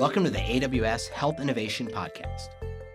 [0.00, 2.48] Welcome to the AWS Health Innovation Podcast,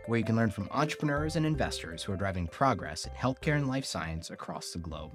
[0.07, 3.67] where you can learn from entrepreneurs and investors who are driving progress in healthcare and
[3.67, 5.11] life science across the globe.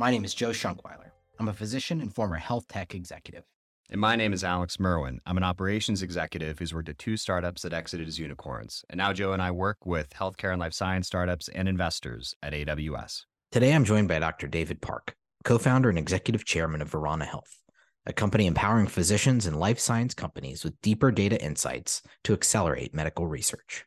[0.00, 1.12] My name is Joe Shonkwiler.
[1.38, 3.44] I'm a physician and former health tech executive.
[3.88, 5.20] And my name is Alex Merwin.
[5.24, 8.84] I'm an operations executive who's worked at two startups that exited as unicorns.
[8.90, 12.52] And now Joe and I work with healthcare and life science startups and investors at
[12.52, 13.26] AWS.
[13.52, 14.48] Today, I'm joined by Dr.
[14.48, 17.61] David Parke, co founder and executive chairman of Verana Health,
[18.06, 23.26] a company empowering physicians and life science companies with deeper data insights to accelerate medical
[23.26, 23.84] research.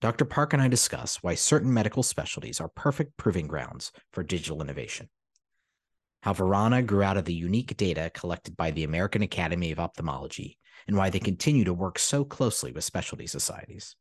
[0.00, 0.24] Dr.
[0.24, 5.08] Parke and I discuss why certain medical specialties are perfect proving grounds for digital innovation
[6.26, 10.58] how Verana grew out of the unique data collected by the American Academy of Ophthalmology,
[10.88, 13.94] and why they continue to work so closely with specialty societies.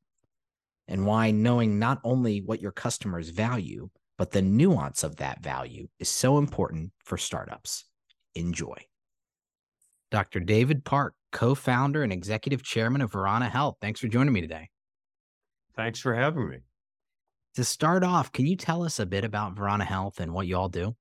[0.88, 5.88] And why knowing not only what your customers value, but the nuance of that value
[6.00, 7.86] is so important for startups.
[8.34, 8.76] Enjoy.
[10.12, 10.40] Dr.
[10.40, 13.78] David Parke, co founder and executive chairman of Verana Health.
[13.82, 14.70] Thanks for joining me today.
[15.76, 16.58] Thanks for having me.
[17.56, 20.58] To start off, can you tell us a bit about Verana Health and what you
[20.58, 20.96] all do?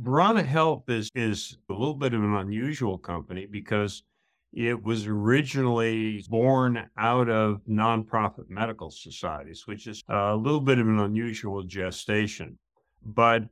[0.00, 4.02] Verana Health is is a little bit of an unusual company because
[4.52, 10.86] it was originally born out of nonprofit medical societies, which is a little bit of
[10.86, 12.58] an unusual gestation.
[13.04, 13.44] But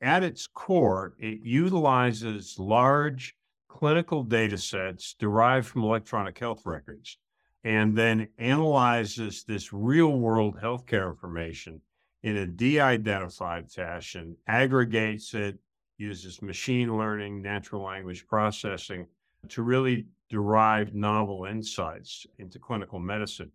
[0.00, 3.34] at its core, it utilizes large
[3.70, 7.18] clinical data sets derived from electronic health records
[7.64, 11.80] and then analyzes this real world healthcare information
[12.22, 15.56] in a de identified fashion, aggregates it,
[15.98, 19.06] uses machine learning, natural language processing
[19.48, 23.50] to really derive novel insights into clinical medicine.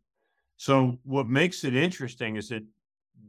[0.57, 2.63] So, what makes it interesting is it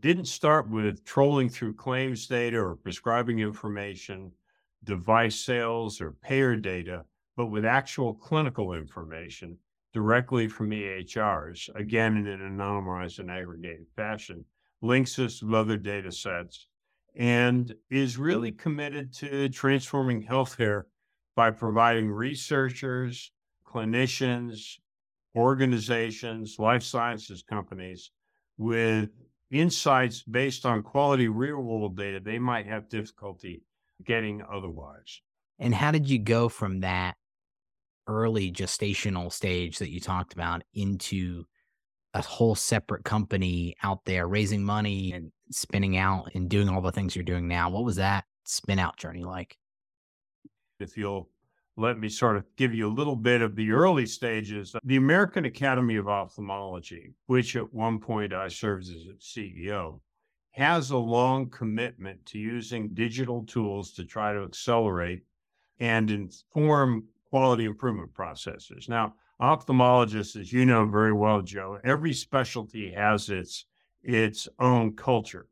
[0.00, 4.30] didn't start with trolling through claims data or prescribing information,
[4.86, 7.04] device sales, or payer data,
[7.36, 9.58] but with actual clinical information
[9.92, 14.44] directly from EHRs, again in an anonymized and aggregated fashion,
[14.80, 16.68] links us with other data sets
[17.16, 20.84] and is really committed to transforming healthcare
[21.34, 23.32] by providing researchers,
[23.66, 24.78] clinicians,
[25.34, 28.10] organizations, life sciences companies
[28.58, 29.10] with
[29.50, 33.62] insights based on quality real world data they might have difficulty
[34.04, 35.20] getting otherwise.
[35.58, 37.16] And how did you go from that
[38.06, 41.44] early gestational stage that you talked about into
[42.14, 46.92] a whole separate company out there raising money and spinning out and doing all the
[46.92, 47.68] things you're doing now.
[47.68, 49.58] What was that spin out journey like?
[50.80, 51.28] If you'll
[51.76, 54.74] let me sort of give you a little bit of the early stages.
[54.82, 60.00] The American Academy of Ophthalmology, which at one point I served as its CEO,
[60.56, 65.22] has a long commitment to using digital tools to try to accelerate
[65.80, 68.88] and inform quality improvement processes.
[68.88, 73.66] Now, ophthalmologists, as you know very well, Joe, every specialty has its
[74.02, 75.46] its own culture.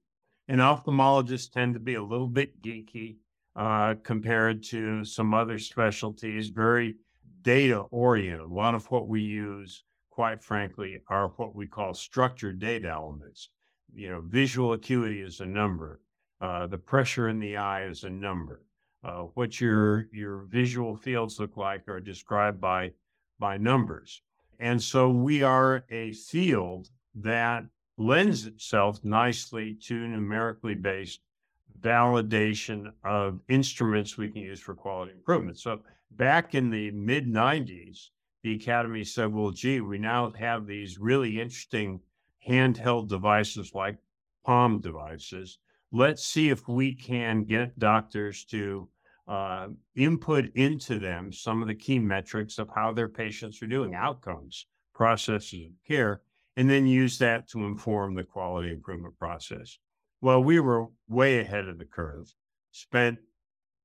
[0.48, 3.16] And ophthalmologists tend to be a little bit geeky
[3.56, 6.96] uh, compared to some other specialties, very
[7.42, 8.40] data oriented.
[8.40, 13.50] A lot of what we use, quite frankly, are what we call structured data elements.
[13.94, 16.00] You know, visual acuity is a number,
[16.40, 18.64] uh, the pressure in the eye is a number.
[19.04, 22.92] Uh, what your your visual fields look like are described by
[23.38, 24.22] by numbers.
[24.58, 27.64] And so we are a field that
[27.96, 31.20] lends itself nicely to numerically based
[31.80, 35.58] validation of instruments we can use for quality improvement.
[35.58, 35.80] So
[36.12, 38.08] back in the mid 90s,
[38.42, 42.00] the Academy said, well, gee, we now have these really interesting
[42.48, 43.96] handheld devices like
[44.44, 45.58] palm devices.
[45.92, 48.88] Let's see if we can get doctors to
[49.26, 53.94] uh, input into them some of the key metrics of how their patients are doing,
[53.94, 56.20] outcomes, processes of care,
[56.56, 59.78] and then use that to inform the quality improvement process.
[60.20, 62.32] Well, we were way ahead of the curve,
[62.70, 63.18] spent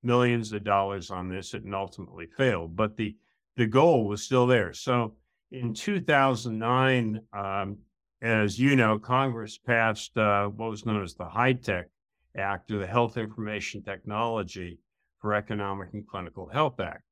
[0.03, 3.15] millions of dollars on this and ultimately failed, but the,
[3.55, 4.73] the goal was still there.
[4.73, 5.15] So
[5.51, 7.77] in 2009, um,
[8.21, 11.89] as you know, Congress passed uh, what was known as the HITECH
[12.37, 14.79] Act or the Health Information Technology
[15.19, 17.03] for Economic and Clinical Health Act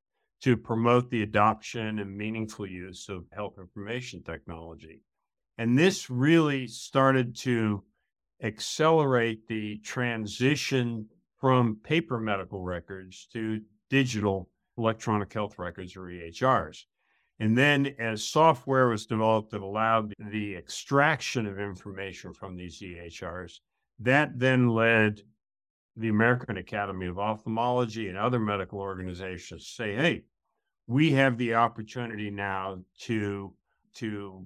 [0.41, 5.01] to promote the adoption and meaningful use of health information technology.
[5.57, 7.83] And this really started to
[8.43, 11.07] accelerate the transition
[11.39, 16.83] from paper medical records to digital electronic health records or EHRs.
[17.39, 23.59] And then, as software was developed that allowed the extraction of information from these EHRs,
[23.99, 25.21] that then led
[25.95, 30.23] the American Academy of Ophthalmology and other medical organizations to say, hey,
[30.87, 33.53] we have the opportunity now to
[33.95, 34.45] to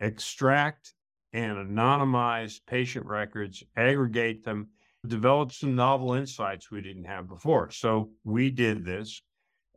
[0.00, 0.94] extract
[1.32, 4.68] and anonymize patient records, aggregate them,
[5.06, 7.70] develop some novel insights we didn't have before.
[7.70, 9.22] So we did this,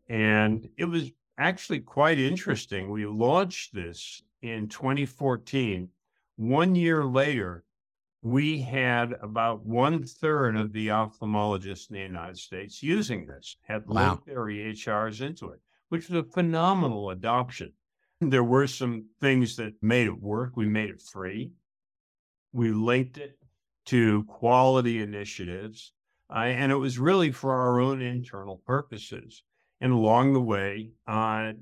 [0.09, 2.89] and it was actually quite interesting.
[2.89, 5.89] We launched this in 2014.
[6.35, 7.63] One year later,
[8.21, 13.85] we had about one third of the ophthalmologists in the United States using this, had
[13.87, 14.09] Wow.
[14.11, 15.59] linked their EHRs into it,
[15.89, 17.73] which was a phenomenal adoption.
[18.21, 20.55] There were some things that made it work.
[20.55, 21.51] We made it free.
[22.53, 23.37] We linked it
[23.85, 25.91] to quality initiatives,
[26.29, 29.43] uh, and it was really for our own internal purposes.
[29.81, 31.53] And along the way, uh,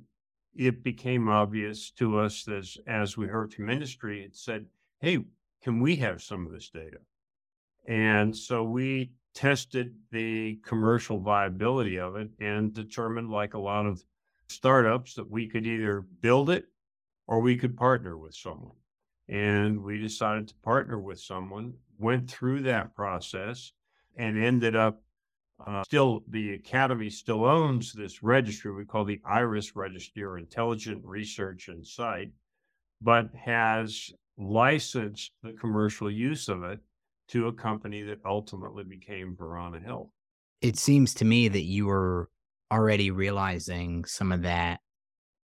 [0.54, 4.68] it became obvious to us as as we heard from industry, it said,
[5.00, 5.26] "Hey,
[5.62, 7.00] can we have some of this data?"
[7.88, 14.04] And so we tested the commercial viability of it and determined, like a lot of
[14.50, 16.68] startups, that we could either build it
[17.28, 18.76] or we could partner with someone.
[19.30, 23.72] And we decided to partner with someone, went through that process,
[24.18, 25.02] and ended up
[25.68, 31.02] uh, still, the Academy still owns this registry we call the IRIS Registry or Intelligent
[31.04, 32.32] Research and Insight,
[33.02, 36.80] but has licensed the commercial use of it
[37.30, 40.10] to a company that ultimately became Verana Health.
[40.62, 42.30] It seems to me that you were
[42.72, 44.80] already realizing some of that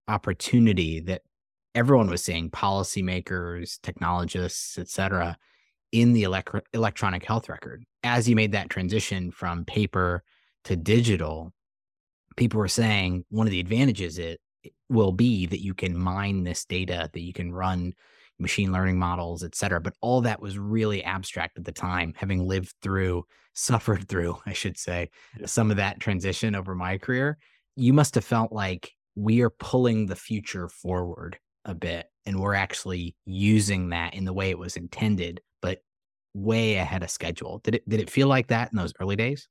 [0.08, 1.22] opportunity that
[1.74, 5.36] everyone was seeing, policymakers, technologists, et cetera,
[5.92, 7.84] in the elec- electronic health record.
[8.02, 10.22] As you made that transition from paper
[10.64, 11.52] to digital,
[12.36, 16.42] people were saying one of the advantages it it will be that you can mine
[16.42, 17.94] this data, that you can run
[18.38, 19.80] machine learning models, et cetera.
[19.80, 23.24] But all that was really abstract at the time, having lived through,
[23.54, 25.46] suffered through, I should say, Yeah.
[25.46, 27.38] some of that transition over my career.
[27.76, 32.54] You must have felt like we are pulling the future forward a bit and we're
[32.54, 35.40] actually using that in the way it was intended,
[36.36, 37.60] way ahead of schedule.
[37.64, 39.48] Did it did it feel like that in those early days?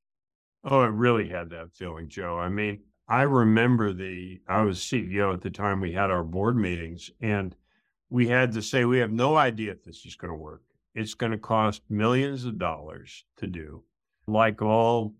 [0.63, 2.39] Oh, it really had that feeling, Joe.
[2.39, 6.57] I mean, I remember the, I was CEO at the time we had our board
[6.57, 7.55] meetings, and
[8.09, 10.63] we had to say, we have no idea if this is going to work.
[10.95, 13.83] It's going to cost millions of dollars to do.
[14.25, 15.13] Like all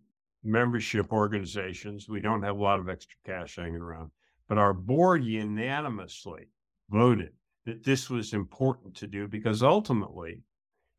[0.44, 4.10] membership organizations, we don't have a lot of extra cash hanging around,
[4.48, 6.48] but our board unanimously
[6.90, 7.34] voted
[7.66, 10.42] that this was important to do because ultimately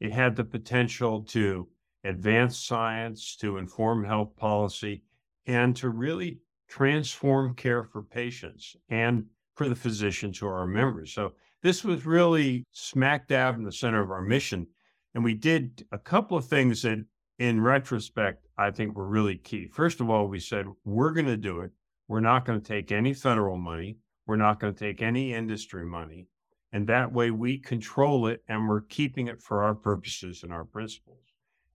[0.00, 1.68] it had the potential to
[2.04, 5.02] advance science, to inform health policy,
[5.46, 6.38] and to really
[6.68, 11.12] transform care for patients and for the physicians who are our members.
[11.12, 11.32] So
[11.62, 14.66] this was really smack dab in the center of our mission.
[15.14, 17.04] And we did a couple of things that,
[17.38, 19.66] in retrospect, I think were really key.
[19.66, 21.70] First of all, we said, we're going to do it.
[22.08, 23.98] We're not going to take any federal money.
[24.26, 26.28] We're not going to take any industry money.
[26.76, 30.66] And that way we control it and we're keeping it for our purposes and our
[30.66, 31.22] principles.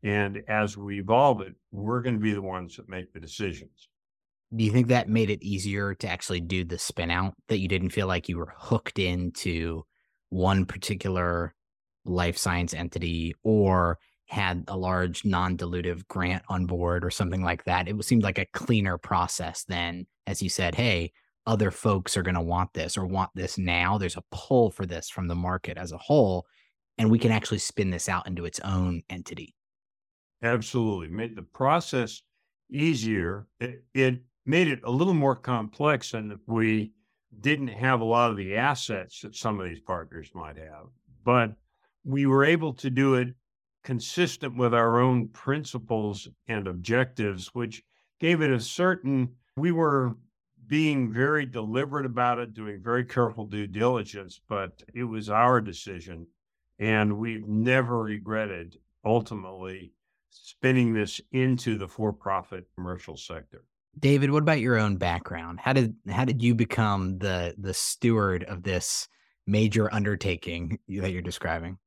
[0.04, 3.90] And as we evolve it, we're going to be the ones that make the decisions.
[4.56, 7.68] Do you think that made it easier to actually do the spin out that you
[7.68, 9.86] didn't feel like you were hooked into
[10.30, 11.56] one particular
[12.06, 13.98] life science entity or
[14.28, 17.88] had a large non-dilutive grant on board or something like that?
[17.88, 21.12] It seemed like a cleaner process than as you said, hey,
[21.46, 23.98] other folks are going to want this or want this now.
[23.98, 26.46] There's a pull for this from the market as a whole,
[26.98, 29.56] and we can actually spin this out into its own entity.
[30.44, 31.08] Absolutely.
[31.08, 32.22] Made the process
[32.70, 33.48] easier.
[33.60, 36.92] It, it made it a little more complex and we
[37.40, 40.88] didn't have a lot of the assets that some of these partners might have.
[41.24, 41.54] But
[42.04, 43.30] we were able to do it
[43.84, 47.84] consistent with our own principles and objectives, which
[48.20, 50.16] gave it a certain, we were
[50.72, 56.26] being very deliberate about it, doing very careful due diligence, but it was our decision.
[56.80, 59.92] And we've never regretted ultimately
[60.30, 63.66] spinning this into the for-profit commercial sector.
[64.00, 65.60] David, what about your own background?
[65.60, 69.10] How did how did you become the the steward of this
[69.46, 71.80] major undertaking that you're describing?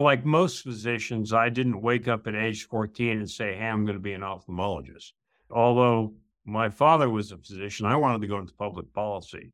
[0.00, 3.96] Like most physicians, I didn't wake up at age 14 and say, Hey, I'm going
[3.96, 5.12] to be an ophthalmologist.
[5.48, 6.14] Although
[6.46, 9.52] my father was a physician, I wanted to go into public policy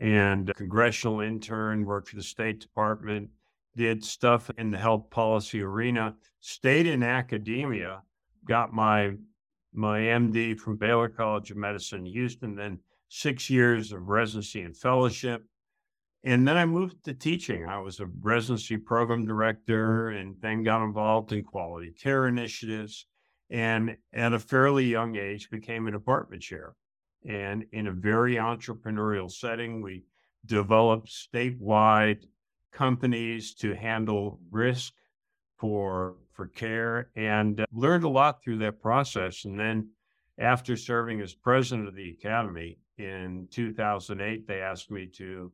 [0.00, 3.28] and congressional intern, worked for the State Department,
[3.76, 8.02] did stuff in the health policy arena, stayed in academia,
[8.46, 9.12] got my
[9.72, 12.78] my MD from Baylor College of Medicine in Houston, then
[13.08, 15.44] six years of residency and fellowship.
[16.24, 17.66] And then I moved to teaching.
[17.66, 23.06] I was a residency program director and then got involved in quality care initiatives.
[23.50, 26.74] And at a fairly young age, became a department chair.
[27.26, 30.04] And in a very entrepreneurial setting, we
[30.46, 32.24] developed statewide
[32.72, 34.92] companies to handle risk
[35.58, 39.88] for for care and uh, learned a lot through that process and then
[40.38, 45.50] after serving as president of the academy in 2008 they asked me to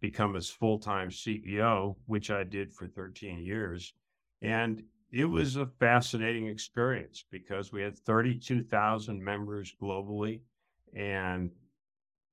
[0.00, 3.94] become its full-time ceo which i did for 13 years
[4.42, 10.40] and it was a fascinating experience because we had 32,000 members globally
[10.94, 11.50] and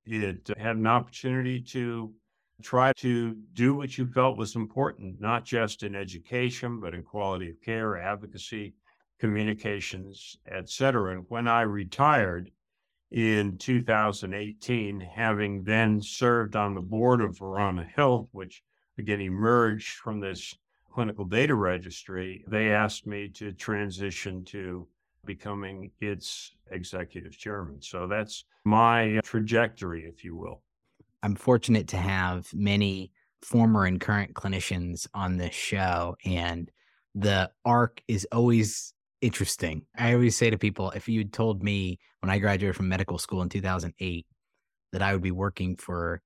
[0.06, 2.14] it uh, had an opportunity to
[2.62, 7.50] try to do what you felt was important, not just in education, but in quality
[7.50, 8.74] of care, advocacy,
[9.20, 11.16] communications, et cetera.
[11.16, 12.52] And when I retired
[13.12, 18.64] in 2018, having then served on the board of Verana Health, which
[18.98, 20.56] again emerged from this
[20.96, 24.88] clinical data registry, they asked me to transition to
[25.26, 27.82] becoming its executive chairman.
[27.82, 30.64] So that's my trajectory, if you will.
[31.22, 33.12] I'm fortunate to have many
[33.42, 36.72] former and current clinicians on this show, and
[37.14, 39.86] the arc is always interesting.
[39.98, 43.42] I always say to people, if you'd told me when I graduated from medical school
[43.42, 44.26] in 2008
[44.94, 46.22] that I would be working for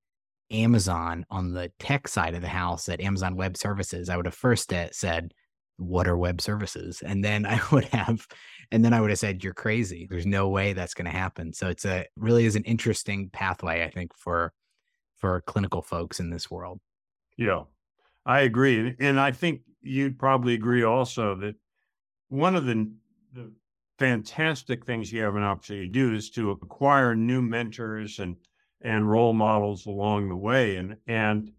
[0.52, 4.36] Amazon on the tech side of the house at Amazon Web Services, I would have
[4.36, 5.34] first said,
[5.78, 7.02] What are web services?
[7.06, 8.28] And then I would have,
[8.72, 10.08] and then I would have said, You're crazy.
[10.10, 11.54] There's no way that's going to happen.
[11.54, 14.54] So it's a really is an interesting pathway, I think, for
[15.18, 16.80] for clinical folks in this world.
[17.38, 17.64] Yeah,
[18.26, 18.96] I agree.
[19.00, 21.56] And I think you'd probably agree also that
[22.30, 22.90] one of the,
[23.34, 23.52] the
[23.98, 28.38] fantastic things you have an opportunity to do is to acquire new mentors and
[28.82, 30.78] and role models along the way.
[30.78, 31.52] And and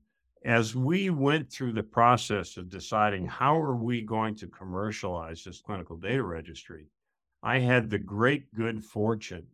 [0.45, 5.61] as we went through the process of deciding how are we going to commercialize this
[5.61, 6.87] clinical data registry,
[7.43, 9.47] I had the great good fortune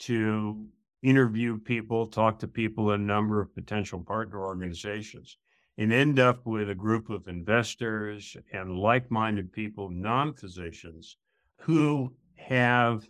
[0.00, 0.66] to
[1.02, 5.36] interview people, talk to people a number of potential partner organizations,
[5.78, 11.16] and end up with a group of investors and like minded people, non physicians,
[11.58, 13.08] who have,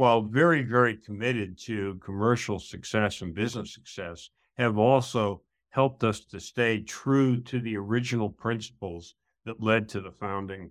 [0.00, 3.42] while very, very committed to commercial success and mm-hmm.
[3.42, 9.14] business success, have also helped us to stay true to the original principles
[9.44, 10.70] that led to the founding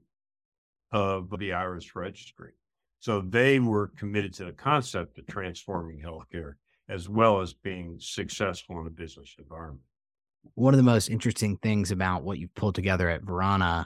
[0.91, 2.53] of the IRIS registry.
[3.01, 6.53] So they were committed to the concept of transforming healthcare
[6.89, 9.85] as well as being successful in a business environment.
[10.55, 13.85] One of the most interesting things about what you've pulled together at Verana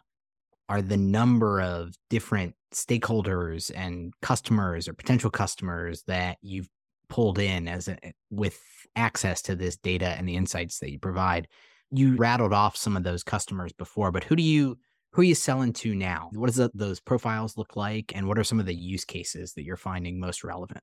[0.69, 6.69] are the number of different stakeholders and customers or potential customers that you've
[7.09, 7.97] pulled in as a,
[8.29, 8.59] with
[8.95, 11.47] access to this data and the insights that you provide.
[11.91, 14.77] You rattled off some of those customers before, but who do you
[15.11, 16.29] who are you selling to now?
[16.33, 19.63] What does those profiles look like, and what are some of the use cases that
[19.63, 20.79] you're finding most relevant?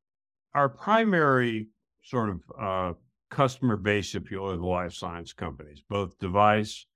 [0.54, 1.66] Our primary
[2.04, 2.92] sort of uh,
[3.30, 6.86] customer base, if you will, of the life science companies, both device,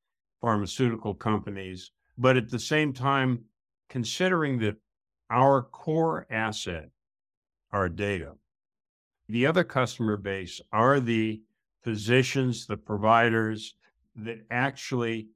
[0.41, 3.45] pharmaceutical companies, but at the same time,
[3.89, 4.77] considering that
[5.31, 6.91] our core asset,
[7.73, 8.33] our data,
[9.29, 11.41] the other customer base are the
[11.83, 13.75] physicians, the providers
[14.17, 15.29] that actually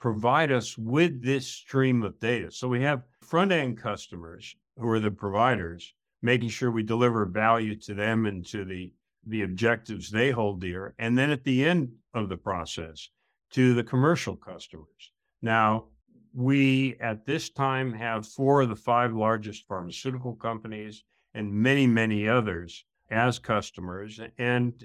[0.00, 2.50] provide us with this stream of data.
[2.50, 7.76] So we have front end customers who are the providers, making sure we deliver value
[7.80, 8.92] to them and to the
[9.26, 10.94] the objectives they hold dear.
[10.98, 13.08] And then at the end of the process,
[13.52, 15.12] to the commercial customers.
[15.40, 15.86] Now,
[16.34, 22.28] we at this time have four of the five largest pharmaceutical companies and many, many
[22.28, 24.20] others as customers.
[24.38, 24.84] And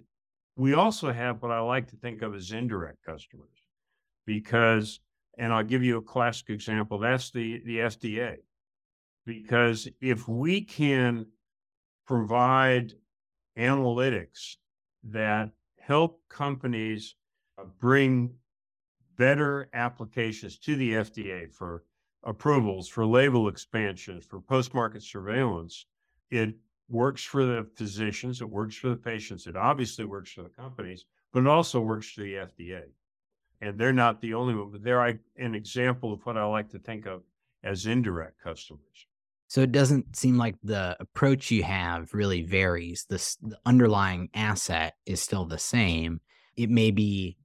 [0.55, 3.63] we also have what I like to think of as indirect customers
[4.25, 4.99] because
[5.39, 6.99] and I'll give you a classic example.
[6.99, 8.35] That's the, the FDA.
[9.25, 11.27] Because if we can
[12.05, 12.93] provide
[13.57, 14.57] analytics
[15.05, 17.15] that help companies
[17.57, 18.31] uh, bring
[19.19, 21.83] better applications to the FDA for
[22.23, 25.85] approvals, for label expansions, for post market surveillance,
[26.31, 26.55] it
[26.89, 31.05] works for the physicians, it works for the patients, it obviously works for the companies,
[31.31, 32.85] but it also works for the FDA
[33.61, 36.79] and they're not the only one, but they're an example of what I like to
[36.79, 37.23] think of
[37.63, 39.07] as indirect customers.
[39.47, 43.05] So it doesn't seem like the approach you have really varies.
[43.09, 46.21] This, the underlying asset is still the same.
[46.55, 47.38] It may be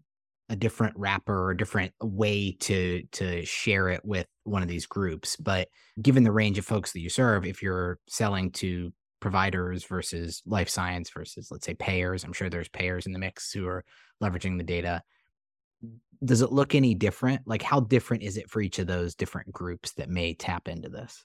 [0.49, 4.87] a different wrapper or a different way to to share it with one of these
[4.87, 5.37] groups.
[5.37, 5.69] But
[6.01, 10.69] given the range of folks that you serve, if you're selling to providers versus life
[10.69, 13.85] science versus let's say payers, I'm sure there's payers in the mix who are
[14.23, 15.03] leveraging the data
[16.25, 17.43] does it look any different?
[17.45, 20.89] Like how different is it for each of those different groups that may tap into
[20.89, 21.23] this?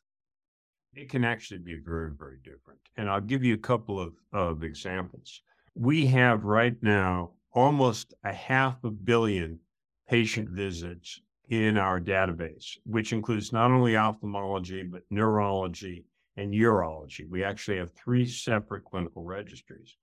[0.94, 2.80] it can actually be very, very different.
[2.98, 5.42] And I'll give you a couple of, of examples.
[5.76, 9.60] We have right now almost a half a billion
[10.08, 16.06] patient visits in our database, which includes not only ophthalmology, but neurology
[16.38, 17.28] and urology.
[17.30, 19.96] We actually have three separate clinical registries.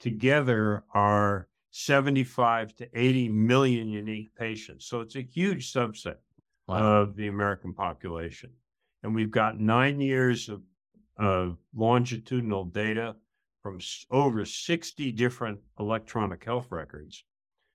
[0.00, 4.86] Together are 75 to 80 million unique patients.
[4.86, 6.16] So it's a huge subset
[6.66, 7.00] wow.
[7.00, 8.50] of the American population.
[9.02, 10.62] And we've got nine years of,
[11.18, 13.16] of longitudinal data
[13.64, 13.80] from
[14.10, 17.24] over 60 different electronic health records.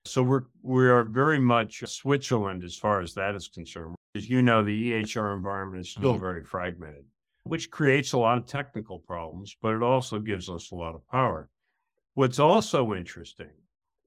[0.04, 3.96] So we're we are very much Switzerland as far as that is concerned.
[4.14, 6.20] As you know, the EHR environment is still mm-hmm.
[6.20, 7.04] very fragmented,
[7.42, 11.06] which creates a lot of technical problems, but it also gives us a lot of
[11.08, 11.50] power.
[12.14, 13.50] What's also interesting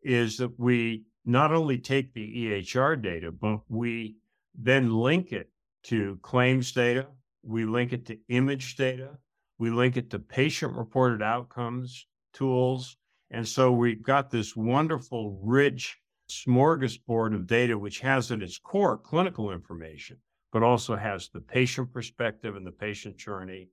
[0.02, 4.16] is that we not only take the EHR data, but we
[4.56, 5.50] then link it
[5.84, 7.08] to claims data,
[7.44, 9.18] we link it to image data,
[9.58, 12.98] we link it to patient reported outcomes tools.
[13.32, 15.98] And so we've got this wonderful, rich
[16.30, 20.18] smorgasbord of data, which has at its core clinical information,
[20.52, 23.70] but also has the patient perspective and the patient journey,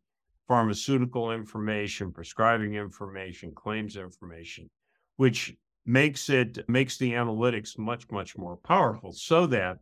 [0.49, 4.69] pharmaceutical information, prescribing information, claims information,
[5.17, 5.55] which
[5.87, 9.79] makes it makes the analytics much much more powerful so that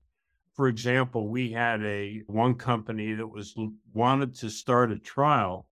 [0.55, 3.55] for example we had a one company that was
[3.93, 5.68] wanted to start a trial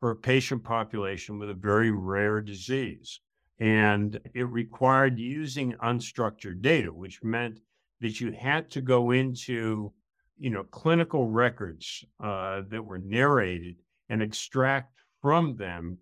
[0.00, 3.20] for a patient population with a very rare disease
[3.60, 7.60] and it required using unstructured data which meant
[8.00, 9.92] that you had to go into
[10.38, 13.76] you know clinical records uh, that were narrated
[14.08, 15.98] and extract from them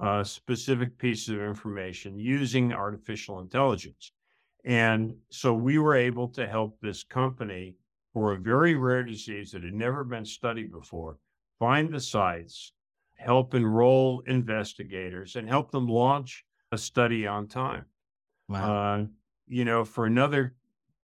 [0.00, 4.12] uh, specific pieces of information using artificial intelligence.
[4.64, 7.74] And so we were able to help this company
[8.12, 11.18] for a very rare disease that had never been studied before
[11.58, 12.72] find the sites,
[13.18, 17.84] help enroll investigators, and help them launch a study on time.
[18.48, 18.74] Wow.
[18.74, 19.04] Uh,
[19.46, 20.54] you know, for another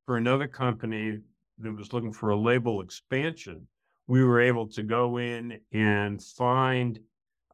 [0.07, 1.20] for another company
[1.59, 3.66] that was looking for a label expansion,
[4.07, 6.98] we were able to go in and find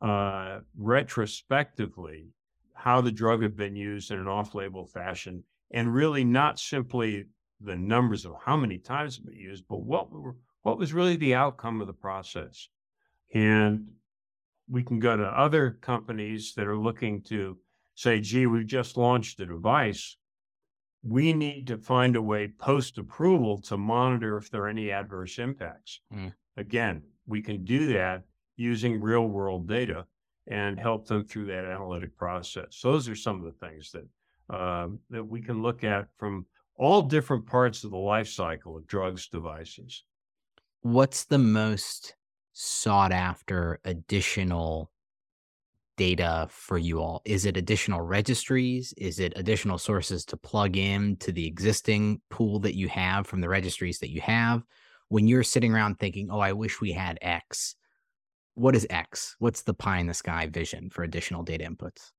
[0.02, 2.28] uh, retrospectively
[2.74, 7.26] how the drug had been used in an off-label fashion, and really not simply
[7.60, 11.16] the numbers of how many times it been used, but what were, what was really
[11.16, 12.68] the outcome of the process.
[13.34, 13.86] And
[14.70, 17.58] we can go to other companies that are looking to
[17.94, 20.16] say, gee, we've just launched a device.
[21.02, 25.38] We need to find a way post approval to monitor if there are any adverse
[25.38, 26.00] impacts.
[26.14, 26.32] Mm.
[26.56, 28.22] Again, we can do that
[28.56, 30.06] using real world data
[30.46, 32.80] and help them through that analytic process.
[32.82, 34.06] those are some of the things that
[34.54, 38.86] um, that we can look at from all different parts of the life cycle of
[38.86, 40.04] drugs devices.
[40.82, 42.14] What's the most
[42.52, 44.90] sought after additional
[45.96, 47.20] data for you all?
[47.24, 48.94] Is it additional registries?
[48.96, 53.40] Is it additional sources to plug in to the existing pool that you have from
[53.42, 54.62] the registries that you have?
[55.08, 57.74] When you're sitting around thinking, oh, I wish we had X,
[58.54, 59.36] what is X?
[59.38, 62.12] What's the pie in the sky vision for additional data inputs?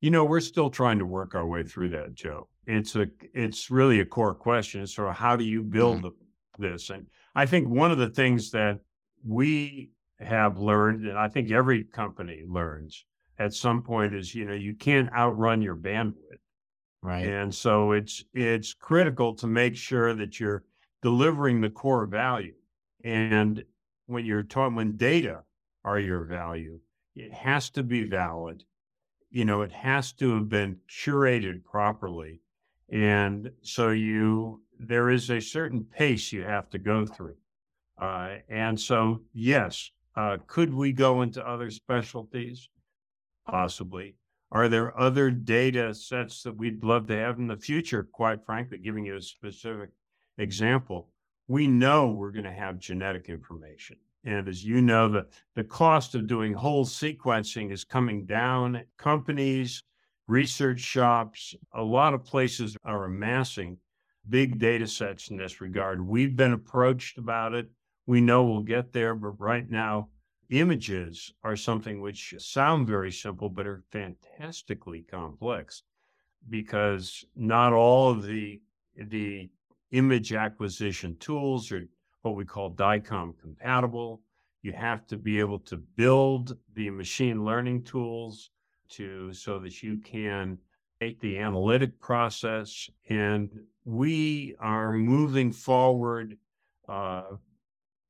[0.00, 2.48] You know, we're still trying to work our way through that, Joe.
[2.66, 4.86] It's a it's really a core question.
[4.86, 6.62] So how do you build mm-hmm.
[6.62, 6.90] this?
[6.90, 8.80] And I think one of the things that
[9.24, 9.90] we
[10.20, 13.04] have learned, and I think every company learns
[13.38, 16.40] at some point, is you know you can't outrun your bandwidth,
[17.02, 17.26] right?
[17.26, 20.64] And so it's it's critical to make sure that you're
[21.02, 22.54] delivering the core value.
[23.04, 23.64] And
[24.06, 25.42] when you're talking when data
[25.84, 26.78] are your value,
[27.16, 28.64] it has to be valid.
[29.30, 32.40] You know, it has to have been curated properly.
[32.90, 37.36] And so you there is a certain pace you have to go through.
[38.00, 42.68] Uh, and so, yes, uh, could we go into other specialties?
[43.46, 44.16] Possibly.
[44.50, 48.06] Are there other data sets that we'd love to have in the future?
[48.12, 49.90] Quite frankly, giving you a specific
[50.38, 51.08] example,
[51.48, 53.96] we know we're going to have genetic information.
[54.24, 58.82] And as you know, the, the cost of doing whole sequencing is coming down.
[58.96, 59.82] Companies,
[60.28, 63.78] research shops, a lot of places are amassing
[64.28, 66.06] big data sets in this regard.
[66.06, 67.70] We've been approached about it.
[68.06, 70.08] We know we'll get there, but right now,
[70.50, 75.82] images are something which sound very simple, but are fantastically complex
[76.48, 78.60] because not all of the
[78.96, 79.48] the
[79.92, 81.86] image acquisition tools are
[82.22, 84.20] what we call DICOM compatible.
[84.62, 88.50] You have to be able to build the machine learning tools
[88.90, 90.58] to so that you can
[91.20, 92.88] the analytic process.
[93.08, 93.50] And
[93.84, 96.36] we are moving forward
[96.88, 97.22] uh,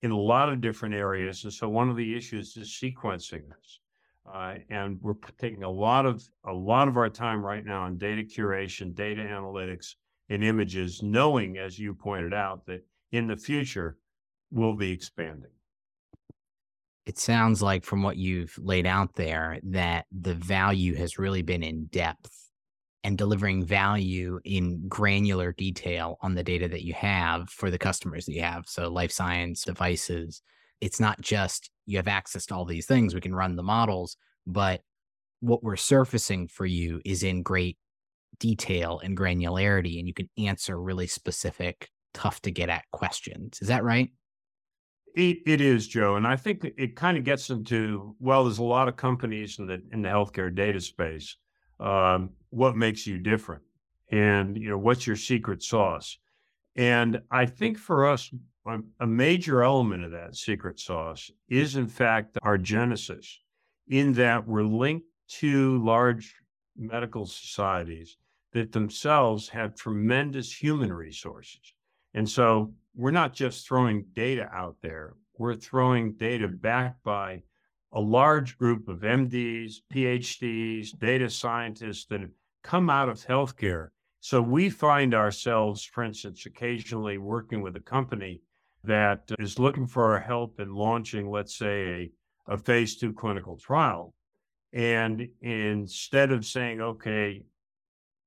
[0.02, 1.44] in a lot of different areas.
[1.44, 3.80] And so one of the issues is sequencing this.
[4.32, 7.98] Uh, and we're taking a lot of a lot of our time right now on
[7.98, 9.96] data curation, data analytics,
[10.28, 13.96] and images, knowing, as you pointed out, that in the future
[14.50, 15.50] we'll be expanding.
[17.04, 21.64] It sounds like from what you've laid out there that the value has really been
[21.64, 22.51] in depth
[23.04, 28.26] and delivering value in granular detail on the data that you have for the customers
[28.26, 28.68] that you have.
[28.68, 30.42] So, life science devices,
[30.80, 34.16] it's not just you have access to all these things, we can run the models,
[34.46, 34.82] but
[35.40, 37.76] what we're surfacing for you is in great
[38.38, 43.58] detail and granularity, and you can answer really specific, tough to get at questions.
[43.60, 44.10] Is that right?
[45.14, 48.44] It, it is, Joe, and I think it kind of gets into well.
[48.44, 51.36] There's a lot of companies in the in the healthcare data space
[51.82, 53.62] um, what makes you different
[54.10, 56.18] and you know what's your secret sauce?
[56.76, 58.30] And i think for us
[59.00, 63.40] a major element of that secret sauce is in fact our genesis
[63.88, 66.36] in that we're linked to large
[66.76, 68.16] medical societies
[68.52, 71.74] that themselves have tremendous human resources.
[72.14, 77.42] And so we're not just throwing data out there we're throwing data backed by
[77.92, 82.30] a large group of MDs, PhDs, data scientists that have
[82.62, 83.88] come out of healthcare.
[84.20, 88.40] So we find ourselves, for instance, occasionally working with a company
[88.84, 92.10] that is looking for our help in launching, let's say,
[92.48, 94.14] a, a phase two clinical trial.
[94.72, 97.42] And instead of saying, okay,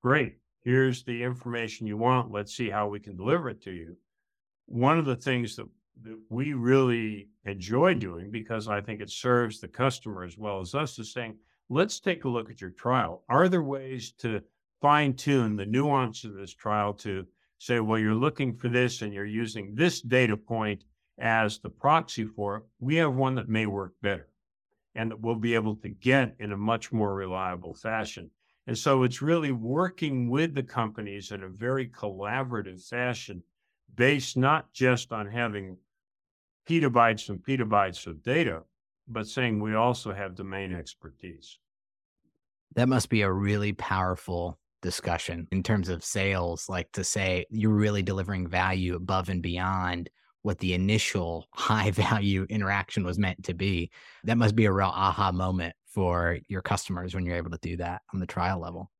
[0.04, 3.98] great, here's the information you want, let's see how we can deliver it to you.
[4.68, 5.68] One of the things that
[6.04, 10.76] that we really enjoy doing because I think it serves the customer as well as
[10.76, 11.36] us is saying,
[11.70, 13.24] let's take a look at your trial.
[13.30, 14.42] Are there ways to
[14.82, 17.26] fine tune the nuance of this trial to
[17.60, 20.84] say, well, you're looking for this and you're using this data point
[21.18, 22.64] as the proxy for it?
[22.80, 24.30] We have one that may work better
[24.96, 28.30] and that we'll be able to get in a much more reliable fashion.
[28.68, 33.44] And so it's really working with the companies in a very collaborative fashion
[33.96, 35.78] based not just on having
[36.68, 38.64] petabytes and petabytes of data,
[39.08, 41.60] but saying we also have domain expertise.
[42.76, 47.72] That must be a really powerful discussion in terms of sales, like to say you're
[47.72, 50.10] really delivering value above and beyond
[50.42, 53.92] what the initial high value interaction was meant to be.
[54.24, 57.78] That must be a real aha moment for your customers when you're able to do
[57.78, 58.92] that on the trial level.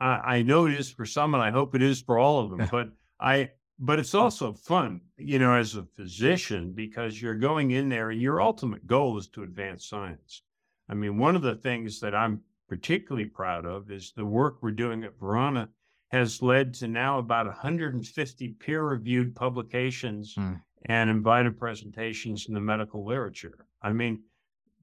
[0.00, 2.50] I, I know it is for some, and I hope it is for all of
[2.50, 2.68] them.
[2.70, 2.88] but
[3.20, 8.10] I but it's also fun, you know, as a physician, because you're going in there
[8.10, 10.42] and your ultimate goal is to advance science.
[10.88, 14.72] I mean, one of the things that I'm particularly proud of is the work we're
[14.72, 15.68] doing at Verana
[16.08, 20.60] has led to now about 150 peer reviewed publications mm.
[20.86, 23.66] and invited presentations in the medical literature.
[23.82, 24.22] I mean,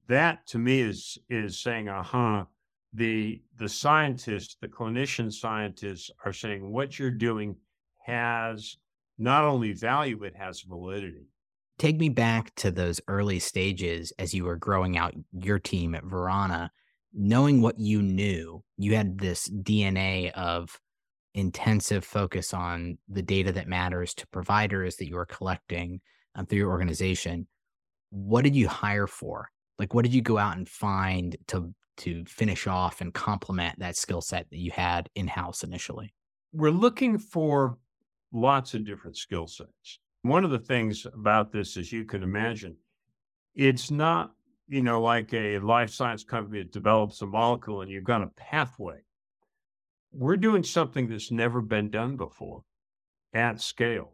[0.08, 2.44] that to me is is saying, aha, uh-huh,
[2.92, 7.56] the the scientists, the clinician scientists are saying what you're doing
[8.04, 8.78] has
[9.18, 11.26] not only value, it has validity.
[11.78, 16.04] Take me back to those early stages as you were growing out your team at
[16.04, 16.70] Verana,
[17.12, 20.80] knowing what you knew, you had this DNA of
[21.34, 26.00] intensive focus on the data that matters to providers that you were collecting
[26.34, 27.46] um, through your organization.
[28.10, 29.50] What did you hire for?
[29.78, 33.96] Like, what did you go out and find to to finish off and complement that
[33.96, 36.12] skill set that you had in house initially?
[36.52, 37.78] We're looking for
[38.36, 39.98] lots of different skill sets.
[40.22, 42.76] One of the things about this, as you can imagine,
[43.54, 44.32] it's not,
[44.68, 48.30] you know, like a life science company that develops a molecule and you've got a
[48.36, 48.98] pathway.
[50.12, 52.62] We're doing something that's never been done before
[53.32, 54.12] at scale.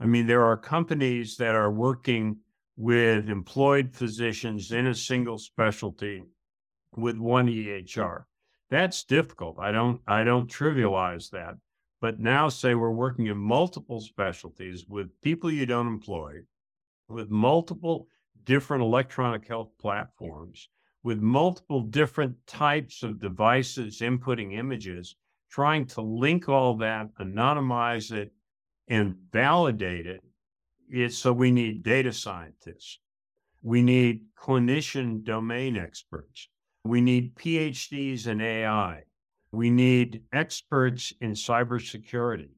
[0.00, 2.38] I mean, there are companies that are working
[2.76, 6.24] with employed physicians in a single specialty
[6.96, 8.24] with one EHR.
[8.70, 9.58] That's difficult.
[9.60, 11.54] I don't I don't trivialize that.
[12.02, 16.40] But now, say we're working in multiple specialties with people you don't employ,
[17.08, 18.08] with multiple
[18.42, 20.68] different electronic health platforms,
[21.04, 25.14] with multiple different types of devices inputting images,
[25.48, 28.32] trying to link all that, anonymize it,
[28.88, 30.24] and validate it.
[30.88, 32.98] It's, so we need data scientists.
[33.62, 36.48] We need clinician domain experts.
[36.82, 39.04] We need PhDs in AI.
[39.52, 42.48] We need experts in cybersecurity.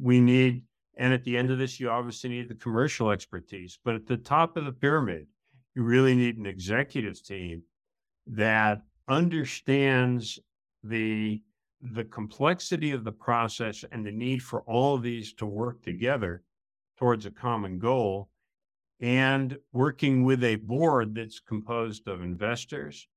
[0.00, 0.64] We need,
[0.96, 3.78] and at the end of this, you obviously need the commercial expertise.
[3.84, 5.26] But at the top of the pyramid,
[5.74, 7.62] you really need an executive team
[8.26, 10.38] that understands
[10.82, 11.42] the
[11.82, 16.42] the complexity of the process and the need for all of these to work together
[16.98, 18.28] towards a common goal
[19.00, 23.08] and working with a board that's composed of investors.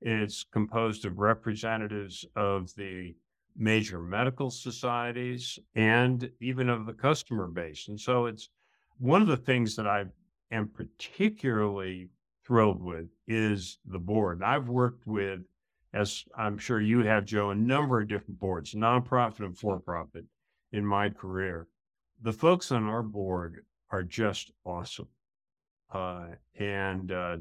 [0.00, 3.14] It's composed of representatives of the
[3.56, 7.88] major medical societies and even of the customer base.
[7.88, 8.48] And so it's
[8.98, 10.04] one of the things that I
[10.50, 12.08] am particularly
[12.44, 14.42] thrilled with is the board.
[14.42, 15.40] I've worked with,
[15.92, 20.24] as I'm sure you have, Joe, a number of different boards, nonprofit and for profit,
[20.72, 21.68] in my career.
[22.22, 25.08] The folks on our board are just awesome.
[25.92, 26.26] Uh,
[26.58, 27.36] and uh,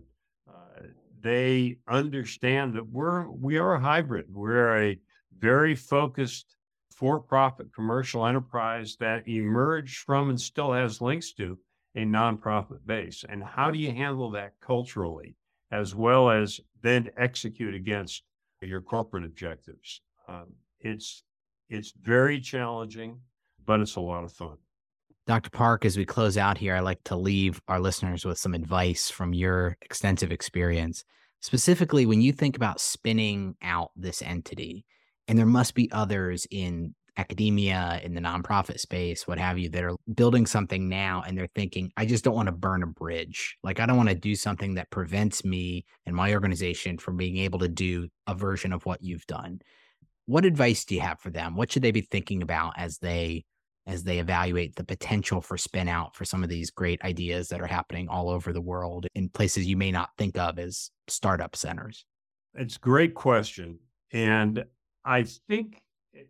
[0.47, 0.81] uh,
[1.23, 4.25] they understand that we're we are a hybrid.
[4.29, 4.99] We're a
[5.39, 6.55] very focused
[6.91, 11.57] for-profit commercial enterprise that emerged from and still has links to
[11.95, 13.25] a nonprofit base.
[13.27, 15.35] And how do you handle that culturally,
[15.71, 18.23] as well as then execute against
[18.61, 20.01] your corporate objectives?
[20.27, 21.23] Um, it's
[21.69, 23.19] it's very challenging,
[23.65, 24.57] but it's a lot of fun.
[25.25, 25.49] Dr.
[25.51, 29.09] Parke, as we close out here, I like to leave our listeners with some advice
[29.09, 31.05] from your extensive experience.
[31.41, 34.85] Specifically, when you think about spinning out this entity,
[35.29, 39.83] and there must be others in academia, in the nonprofit space, what have you, that
[39.83, 43.57] are building something now and they're thinking, I just don't want to burn a bridge.
[43.63, 47.37] Like, I don't want to do something that prevents me and my organization from being
[47.37, 49.61] able to do a version of what you've done.
[50.25, 51.55] What advice do you have for them?
[51.55, 53.45] What should they be thinking about as they
[53.85, 57.61] as they evaluate the potential for spin out for some of these great ideas that
[57.61, 61.55] are happening all over the world in places you may not think of as startup
[61.55, 62.05] centers?
[62.55, 63.79] It's a great question.
[64.11, 64.63] And
[65.03, 65.81] I think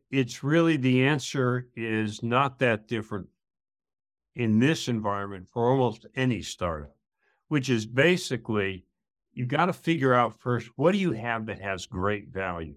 [0.10, 3.28] it's really the answer is not that different
[4.36, 6.96] in this environment for almost any startup,
[7.50, 8.86] which is basically
[9.34, 12.76] you've got to figure out first what do you have that has great value.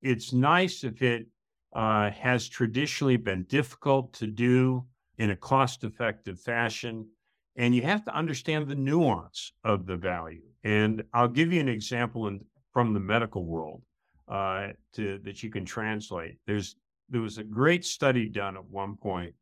[0.00, 1.26] It's nice if it
[1.74, 4.84] uh, has traditionally been difficult to do
[5.18, 7.06] in a cost effective fashion.
[7.56, 10.42] And you have to understand the nuance of the value.
[10.64, 13.82] And I'll give you an example in, from the medical world
[14.28, 16.38] uh, to, that you can translate.
[16.46, 16.76] There's
[17.08, 19.34] there was a great study done at one point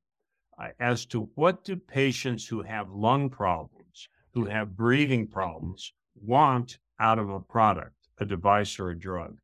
[0.59, 6.79] uh, as to what do patients who have lung problems, who have breathing problems, want
[6.99, 9.39] out of a product, a device, or a drug.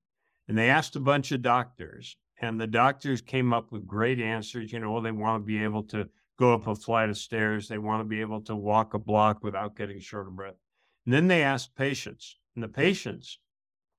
[0.48, 4.72] And they asked a bunch of doctors, and the doctors came up with great answers.
[4.72, 7.78] You know, they want to be able to go up a flight of stairs, they
[7.78, 10.56] want to be able to walk a block without getting short of breath.
[11.06, 13.38] And then they asked patients, and the patients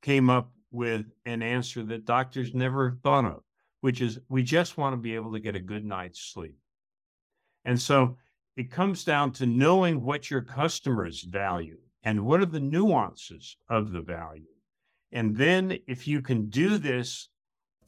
[0.02, 3.41] came up with an answer that doctors never thought of,
[3.82, 6.58] which is we just want to be able to get a good night's sleep.
[7.65, 8.17] And so
[8.56, 13.91] it comes down to knowing what your customers value and what are the nuances of
[13.91, 14.43] the value.
[15.12, 17.30] And then if you can do this,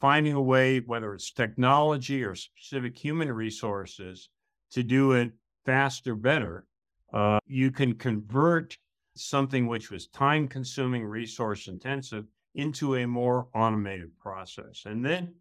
[0.00, 4.30] finding a way, whether it's technology or specific human resources,
[4.72, 5.32] to do it
[5.64, 6.66] faster, better,
[7.12, 8.76] uh, you can convert
[9.16, 14.82] something which was time consuming, resource intensive into a more automated process.
[14.86, 15.34] And then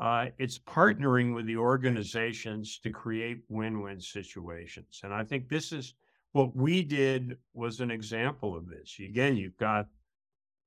[0.00, 5.00] uh, it's partnering with the organizations to create win-win situations.
[5.02, 5.94] And I think this is
[6.32, 8.96] what we did was an example of this.
[9.00, 9.86] Again, you've got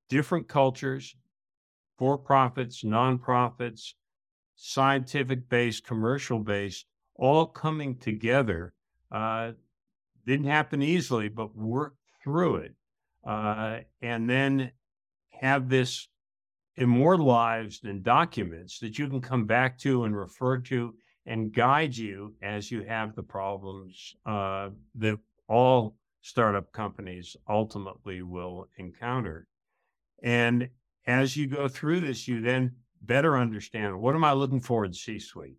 [0.09, 1.15] different cultures,
[2.01, 3.93] for profits, nonprofits,
[4.55, 8.73] scientific based, commercial based, all coming together.
[9.11, 9.51] Uh,
[10.25, 12.73] didn't happen easily, but worked through it.
[13.23, 14.71] Uh, and then
[15.29, 16.07] have this
[16.75, 20.95] immortalized in documents that you can come back to and refer to
[21.27, 28.67] and guide you as you have the problems uh, that all startup companies ultimately will
[28.79, 29.47] encounter.
[30.23, 30.67] And
[31.05, 34.93] as you go through this, you then better understand what am I looking for in
[34.93, 35.57] C-suite?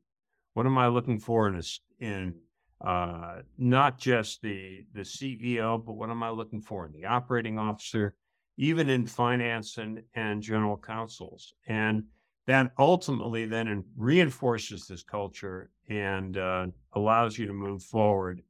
[0.55, 1.62] What am I looking for in a,
[2.05, 2.35] in
[2.81, 7.59] uh, not just the the CEO, but what am I looking for in the operating
[7.59, 8.14] officer,
[8.57, 11.55] even in finance and, and general counsels.
[11.66, 12.05] And
[12.46, 18.42] that ultimately then reinforces this culture and uh, allows you to move forward